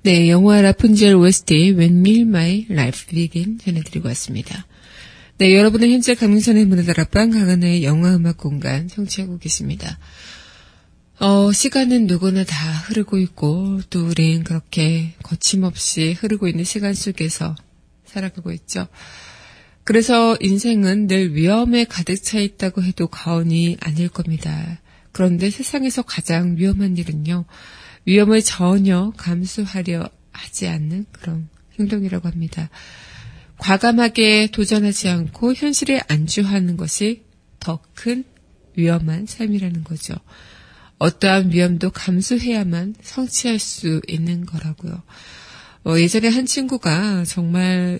네, 0.04 0.28
영화 0.28 0.60
라푼젤 0.60 1.14
OST 1.14 1.76
When 1.78 2.04
Will 2.04 2.28
My 2.28 2.66
Life 2.68 3.06
Begin 3.06 3.56
전해드리고 3.56 4.06
왔습니다. 4.08 4.66
네, 5.38 5.56
여러분은 5.56 5.90
현재 5.90 6.14
강민선의 6.14 6.66
문화다락방 6.66 7.30
강한의 7.30 7.84
영화음악 7.84 8.36
공간 8.36 8.86
청취하고 8.86 9.38
계십니다. 9.38 9.98
어, 11.20 11.50
시간은 11.52 12.06
누구나 12.06 12.44
다 12.44 12.72
흐르고 12.80 13.16
있고 13.16 13.80
또 13.88 14.04
우린 14.04 14.44
그렇게 14.44 15.14
거침없이 15.22 16.12
흐르고 16.12 16.48
있는 16.48 16.64
시간 16.64 16.92
속에서 16.92 17.54
살아가고 18.04 18.52
있죠. 18.52 18.88
그래서 19.84 20.36
인생은 20.38 21.06
늘 21.06 21.34
위험에 21.34 21.84
가득 21.84 22.22
차 22.22 22.40
있다고 22.40 22.82
해도 22.82 23.06
과언이 23.06 23.78
아닐 23.80 24.10
겁니다. 24.10 24.82
그런데 25.12 25.48
세상에서 25.48 26.02
가장 26.02 26.58
위험한 26.58 26.98
일은요. 26.98 27.46
위험을 28.06 28.42
전혀 28.42 29.12
감수하려 29.16 30.08
하지 30.32 30.68
않는 30.68 31.06
그런 31.12 31.48
행동이라고 31.78 32.28
합니다. 32.28 32.70
과감하게 33.58 34.48
도전하지 34.48 35.08
않고 35.08 35.54
현실에 35.54 36.00
안주하는 36.08 36.76
것이 36.76 37.24
더 37.60 37.80
큰 37.94 38.24
위험한 38.76 39.26
삶이라는 39.26 39.84
거죠. 39.84 40.14
어떠한 40.98 41.52
위험도 41.52 41.90
감수해야만 41.90 42.94
성취할 43.02 43.58
수 43.58 44.00
있는 44.06 44.46
거라고요. 44.46 45.02
어, 45.84 45.98
예전에 45.98 46.28
한 46.28 46.46
친구가 46.46 47.24
정말 47.24 47.98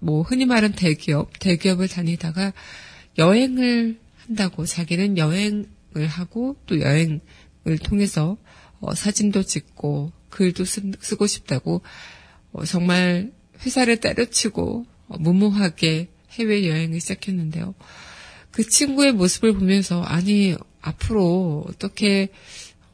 뭐 0.00 0.22
흔히 0.22 0.44
말하는 0.44 0.74
대기업, 0.74 1.38
대기업을 1.38 1.88
다니다가 1.88 2.52
여행을 3.18 3.98
한다고 4.26 4.66
자기는 4.66 5.16
여행을 5.16 6.06
하고 6.08 6.56
또 6.66 6.80
여행을 6.80 7.78
통해서 7.82 8.36
어, 8.80 8.94
사진도 8.94 9.42
찍고 9.42 10.12
글도 10.30 10.64
쓰, 10.64 11.16
고 11.16 11.26
싶다고 11.26 11.82
어, 12.52 12.64
정말 12.64 13.32
회사를 13.64 13.98
때려치고 13.98 14.86
어, 15.08 15.18
무모하게 15.18 16.08
해외 16.32 16.68
여행을 16.68 17.00
시작했는데요. 17.00 17.74
그 18.50 18.66
친구의 18.68 19.12
모습을 19.12 19.52
보면서 19.52 20.02
아니 20.02 20.54
앞으로 20.80 21.64
어떻게 21.68 22.30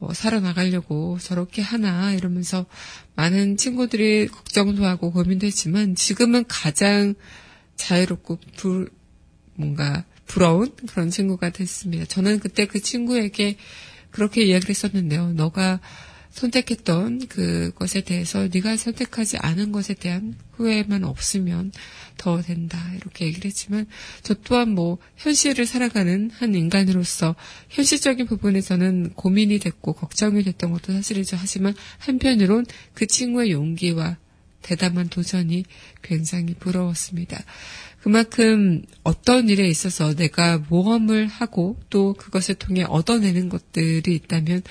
어, 0.01 0.13
살아나가려고 0.13 1.19
저렇게 1.21 1.63
하나 1.63 2.13
이러면서 2.13 2.67
많은 3.15 3.57
친구들이 3.57 4.27
걱정도 4.27 4.85
하고 4.85 5.13
고민도 5.13 5.47
했지만 5.47 5.95
지금은 5.95 6.45
가장 6.49 7.15
자유롭고 7.77 8.39
불, 8.57 8.91
뭔가 9.55 10.05
부러운 10.27 10.75
그런 10.89 11.11
친구가 11.11 11.51
됐습니다. 11.51 12.05
저는 12.07 12.41
그때 12.41 12.67
그 12.67 12.81
친구에게 12.81 13.57
그렇게 14.13 14.45
이야기를 14.45 14.71
했었는데요. 14.71 15.33
너가 15.33 15.81
선택했던 16.33 17.27
그것에 17.29 18.01
대해서 18.01 18.49
네가 18.53 18.77
선택하지 18.77 19.37
않은 19.39 19.71
것에 19.71 19.95
대한 19.95 20.35
후회만 20.53 21.05
없으면 21.05 21.73
더 22.17 22.41
된다 22.41 22.79
이렇게 22.97 23.27
얘기를 23.27 23.47
했지만 23.47 23.87
저 24.23 24.35
또한 24.35 24.71
뭐 24.71 24.99
현실을 25.17 25.67
살아가는 25.67 26.31
한 26.31 26.55
인간으로서 26.55 27.35
현실적인 27.69 28.27
부분에서는 28.27 29.13
고민이 29.15 29.59
됐고 29.59 29.93
걱정이 29.93 30.43
됐던 30.43 30.73
것도 30.73 30.93
사실이죠 30.93 31.37
하지만 31.39 31.75
한편으론 31.99 32.65
그 32.95 33.07
친구의 33.07 33.53
용기와 33.53 34.17
대담한 34.63 35.09
도전이 35.09 35.65
굉장히 36.03 36.55
부러웠습니다. 36.55 37.43
그만큼 38.03 38.83
어떤 39.05 39.49
일에 39.49 39.69
있어서 39.69 40.15
내가 40.15 40.59
모험을 40.59 41.29
하고 41.29 41.79
또 41.89 42.15
그것을 42.15 42.57
통해 42.57 42.83
얻어내는 42.83 43.49
것들이 43.49 44.17
있다면 44.17 44.63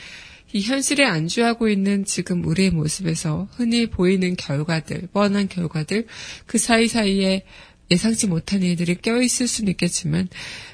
이 0.52 0.62
현실에 0.62 1.06
안주하고 1.06 1.70
있는 1.70 2.04
지금 2.04 2.46
우리의 2.46 2.72
모습에서 2.72 3.48
흔히 3.54 3.89
보이는 3.89 4.36
결과들, 4.36 5.08
뻔한 5.13 5.48
결과들, 5.48 6.08
그 6.46 6.58
사이사이에 6.58 7.46
예상치 7.89 8.28
못한 8.28 8.63
일들이 8.63 8.96
껴있을 8.96 9.48
수는 9.48 9.72
있겠지만, 9.72 10.28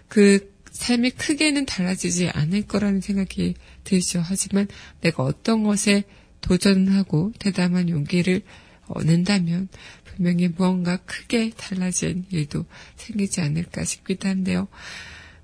그 0.08 0.52
삶이 0.72 1.12
크게는 1.12 1.68
달라지지 1.68 2.30
않을 2.30 2.64
거라는 2.64 3.02
생각이 3.02 3.54
들죠. 3.84 4.24
하지만 4.26 4.68
내가 5.02 5.22
어떤 5.22 5.62
것에 5.62 6.06
도전하고 6.42 7.34
대담한 7.38 7.90
용기를 7.90 8.42
어, 8.88 9.04
낸다면 9.04 9.68
분명히 10.18 10.48
무언가 10.48 10.98
크게 10.98 11.52
달라진 11.52 12.26
일도 12.32 12.66
생기지 12.96 13.40
않을까 13.42 13.84
싶기도 13.86 14.28
한데요. 14.28 14.68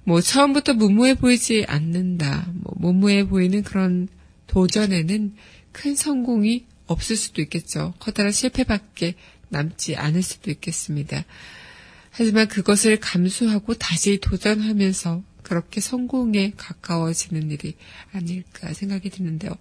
뭐 0.03 0.19
처음부터 0.19 0.73
무모해 0.73 1.13
보이지 1.13 1.65
않는다. 1.67 2.51
뭐 2.53 2.73
무모해 2.77 3.25
보이는 3.27 3.63
그런 3.63 4.07
도전에는 4.47 5.35
큰 5.71 5.95
성공이 5.95 6.65
없을 6.87 7.15
수도 7.15 7.41
있겠죠. 7.43 7.93
커다란 7.99 8.31
실패밖에 8.31 9.13
남지 9.49 9.95
않을 9.95 10.23
수도 10.23 10.51
있겠습니다. 10.51 11.23
하지만 12.09 12.47
그것을 12.47 12.99
감수하고 12.99 13.75
다시 13.75 14.19
도전하면서 14.19 15.23
그렇게 15.53 15.81
성공에 15.81 16.53
가까워지는 16.57 17.51
일이 17.51 17.75
아닐까 18.11 18.73
생각이 18.73 19.11
드는데요. 19.11 19.51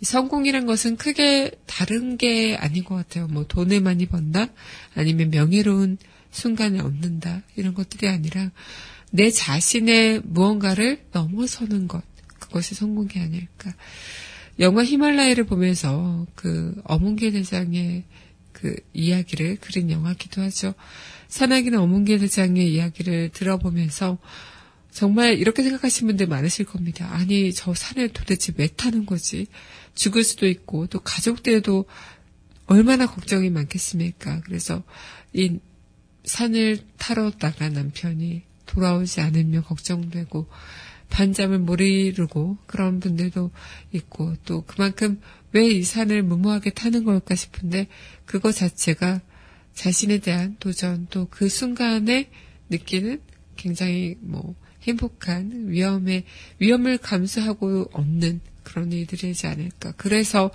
이 0.00 0.04
성공이란 0.04 0.66
것은 0.66 0.96
크게 0.96 1.52
다른 1.66 2.16
게 2.16 2.56
아닌 2.56 2.82
것 2.82 2.96
같아요. 2.96 3.28
뭐 3.28 3.46
돈을 3.46 3.80
많이 3.80 4.06
번다, 4.06 4.48
아니면 4.96 5.30
명예로운 5.30 5.98
순간을 6.32 6.80
얻는다, 6.80 7.42
이런 7.54 7.74
것들이 7.74 8.08
아니라 8.08 8.50
내 9.12 9.30
자신의 9.30 10.22
무언가를 10.24 11.04
넘어서는 11.12 11.86
것, 11.86 12.02
그것이 12.40 12.74
성공이 12.74 13.10
아닐까. 13.14 13.72
영화 14.58 14.82
히말라야를 14.82 15.44
보면서 15.44 16.26
그 16.34 16.74
어문계 16.86 17.30
대장의 17.30 18.02
그 18.50 18.74
이야기를 18.94 19.58
그린 19.60 19.92
영화기도 19.92 20.42
하죠. 20.42 20.74
산악인 21.28 21.76
어문계 21.76 22.18
대장의 22.18 22.72
이야기를 22.72 23.28
들어보면서 23.28 24.18
정말 24.96 25.34
이렇게 25.38 25.62
생각하시는 25.62 26.06
분들 26.06 26.26
많으실 26.26 26.64
겁니다. 26.64 27.06
아니, 27.12 27.52
저 27.52 27.74
산을 27.74 28.14
도대체 28.14 28.54
왜 28.56 28.66
타는 28.66 29.04
거지? 29.04 29.46
죽을 29.94 30.24
수도 30.24 30.46
있고, 30.46 30.86
또 30.86 31.00
가족들도 31.00 31.84
얼마나 32.64 33.04
걱정이 33.04 33.50
많겠습니까? 33.50 34.40
그래서 34.46 34.82
이 35.34 35.58
산을 36.24 36.78
타러 36.96 37.30
나간 37.30 37.74
남편이 37.74 38.40
돌아오지 38.64 39.20
않으면 39.20 39.64
걱정되고, 39.64 40.48
반잠을 41.10 41.58
못 41.58 41.82
이루고 41.82 42.56
그런 42.66 42.98
분들도 42.98 43.50
있고 43.92 44.34
또 44.46 44.62
그만큼 44.62 45.20
왜 45.52 45.68
이 45.68 45.82
산을 45.82 46.22
무모하게 46.22 46.70
타는 46.70 47.04
걸까 47.04 47.34
싶은데 47.34 47.86
그거 48.24 48.50
자체가 48.50 49.20
자신에 49.74 50.18
대한 50.18 50.56
도전 50.58 51.06
또 51.10 51.26
그 51.30 51.48
순간에 51.50 52.30
느끼는 52.70 53.20
굉장히 53.56 54.16
뭐 54.20 54.56
행복한 54.86 55.68
위험에 55.68 56.24
위험을 56.58 56.98
감수하고 56.98 57.90
얻는 57.92 58.40
그런 58.62 58.92
일들이지 58.92 59.46
않을까. 59.46 59.92
그래서 59.96 60.50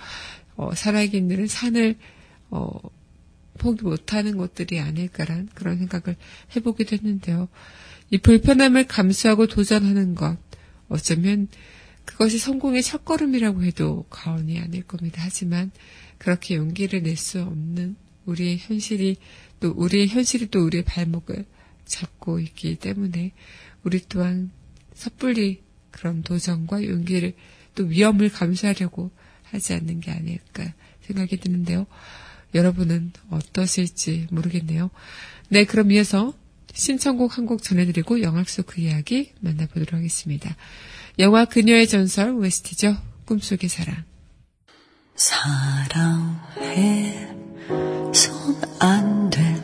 어, 0.55 0.73
살아있는 0.75 1.47
산을 1.47 1.95
어, 2.49 2.69
포기 3.57 3.83
못하는 3.83 4.37
것들이 4.37 4.79
아닐까란 4.79 5.49
그런 5.53 5.77
생각을 5.77 6.15
해보기도 6.55 6.95
했는데요. 6.95 7.47
이 8.09 8.17
불편함을 8.17 8.87
감수하고 8.87 9.47
도전하는 9.47 10.15
것, 10.15 10.37
어쩌면 10.89 11.47
그것이 12.05 12.39
성공의 12.39 12.83
첫걸음이라고 12.83 13.63
해도 13.63 14.05
과언이 14.09 14.59
아닐 14.59 14.83
겁니다. 14.83 15.21
하지만 15.23 15.71
그렇게 16.17 16.55
용기를 16.55 17.03
낼 17.03 17.15
수 17.15 17.41
없는 17.41 17.95
우리의 18.25 18.57
현실이 18.57 19.17
또 19.59 19.71
우리의 19.71 20.07
현실이 20.07 20.47
또 20.47 20.65
우리의 20.65 20.83
발목을 20.83 21.45
잡고 21.85 22.39
있기 22.39 22.75
때문에 22.75 23.31
우리 23.83 24.01
또한 24.07 24.51
섣불리 24.93 25.61
그런 25.91 26.21
도전과 26.23 26.85
용기를 26.85 27.33
또 27.75 27.83
위험을 27.85 28.29
감수하려고 28.29 29.11
하지 29.43 29.73
않는 29.73 29.99
게 29.99 30.11
아닐까 30.11 30.73
생각이 31.01 31.37
드는데요. 31.37 31.85
여러분은 32.53 33.11
어떠실지 33.29 34.27
모르겠네요. 34.31 34.89
네, 35.49 35.65
그럼 35.65 35.91
이어서 35.91 36.33
신청곡 36.73 37.37
한 37.37 37.45
곡 37.45 37.63
전해드리고 37.63 38.21
영화 38.21 38.43
속 38.45 38.65
그 38.67 38.81
이야기 38.81 39.33
만나보도록 39.41 39.93
하겠습니다. 39.93 40.55
영화 41.19 41.45
그녀의 41.45 41.87
전설 41.87 42.31
OST죠. 42.31 42.95
꿈속의 43.25 43.69
사랑. 43.69 44.03
사랑해 45.15 47.27
손 48.13 48.61
안 48.79 49.29
된 49.29 49.61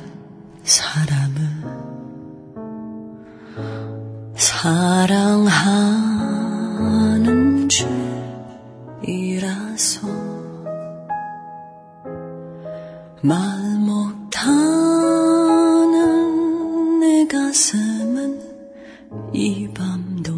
사람은 0.63 1.63
사랑하는 4.37 5.67
줄이라서 9.01 10.07
말 13.21 13.35
못하는 13.79 14.29
내 16.99 17.25
가슴은 17.25 18.39
이 19.33 19.67
밤도 19.73 20.31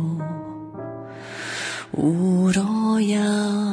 울어야 1.91 3.68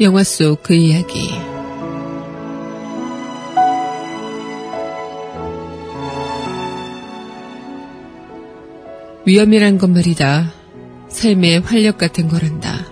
영화 0.00 0.22
속 0.22 0.62
그 0.62 0.74
이야기. 0.74 1.28
위험이란 9.26 9.78
건 9.78 9.92
말이다. 9.92 10.52
삶의 11.08 11.60
활력 11.60 11.98
같은 11.98 12.28
거란다. 12.28 12.86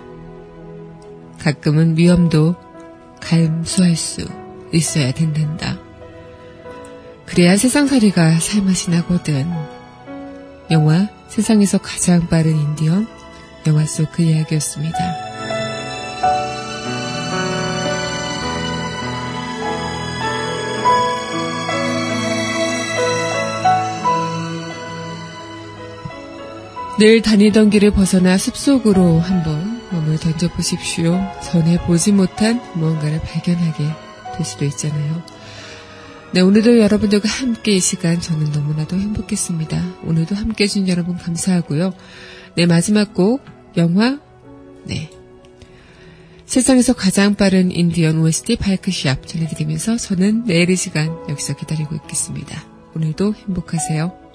가끔은 1.39 1.97
위험도 1.97 2.55
감수할 3.21 3.95
수 3.95 4.27
있어야 4.73 5.13
된단다. 5.13 5.79
그래야 7.25 7.55
세상살이가 7.55 8.39
살맛이 8.39 8.91
나거든. 8.91 9.47
영화 10.71 11.07
세상에서 11.29 11.77
가장 11.77 12.27
빠른 12.27 12.51
인디언 12.57 13.07
영화 13.65 13.85
속 13.85 14.11
그 14.11 14.23
이야기였습니다. 14.23 15.16
늘 26.99 27.21
다니던 27.21 27.69
길을 27.69 27.91
벗어나 27.91 28.39
숲속으로 28.39 29.19
한번 29.19 29.87
몸을 29.91 30.17
던져보십시오. 30.17 31.19
전에 31.43 31.77
보지 31.85 32.11
못한 32.11 32.59
무언가를 32.73 33.21
발견하게 33.21 33.83
될 34.35 34.45
수도 34.45 34.65
있잖아요. 34.65 35.23
네, 36.33 36.41
오늘도 36.41 36.79
여러분들과 36.79 37.29
함께 37.29 37.73
이 37.73 37.79
시간 37.79 38.19
저는 38.19 38.51
너무나도 38.51 38.97
행복했습니다. 38.97 39.97
오늘도 40.05 40.35
함께 40.35 40.63
해준 40.63 40.87
여러분 40.87 41.17
감사하고요. 41.17 41.93
네, 42.55 42.65
마지막 42.65 43.13
곡, 43.13 43.45
영화, 43.77 44.19
네. 44.83 45.11
세상에서 46.47 46.93
가장 46.93 47.35
빠른 47.35 47.71
인디언 47.71 48.17
OST 48.17 48.55
발크샵 48.55 49.27
전해드리면서 49.27 49.97
저는 49.97 50.45
내일 50.45 50.71
이 50.71 50.75
시간 50.75 51.09
여기서 51.29 51.57
기다리고 51.57 51.93
있겠습니다. 51.95 52.63
오늘도 52.95 53.35
행복하세요. 53.35 54.26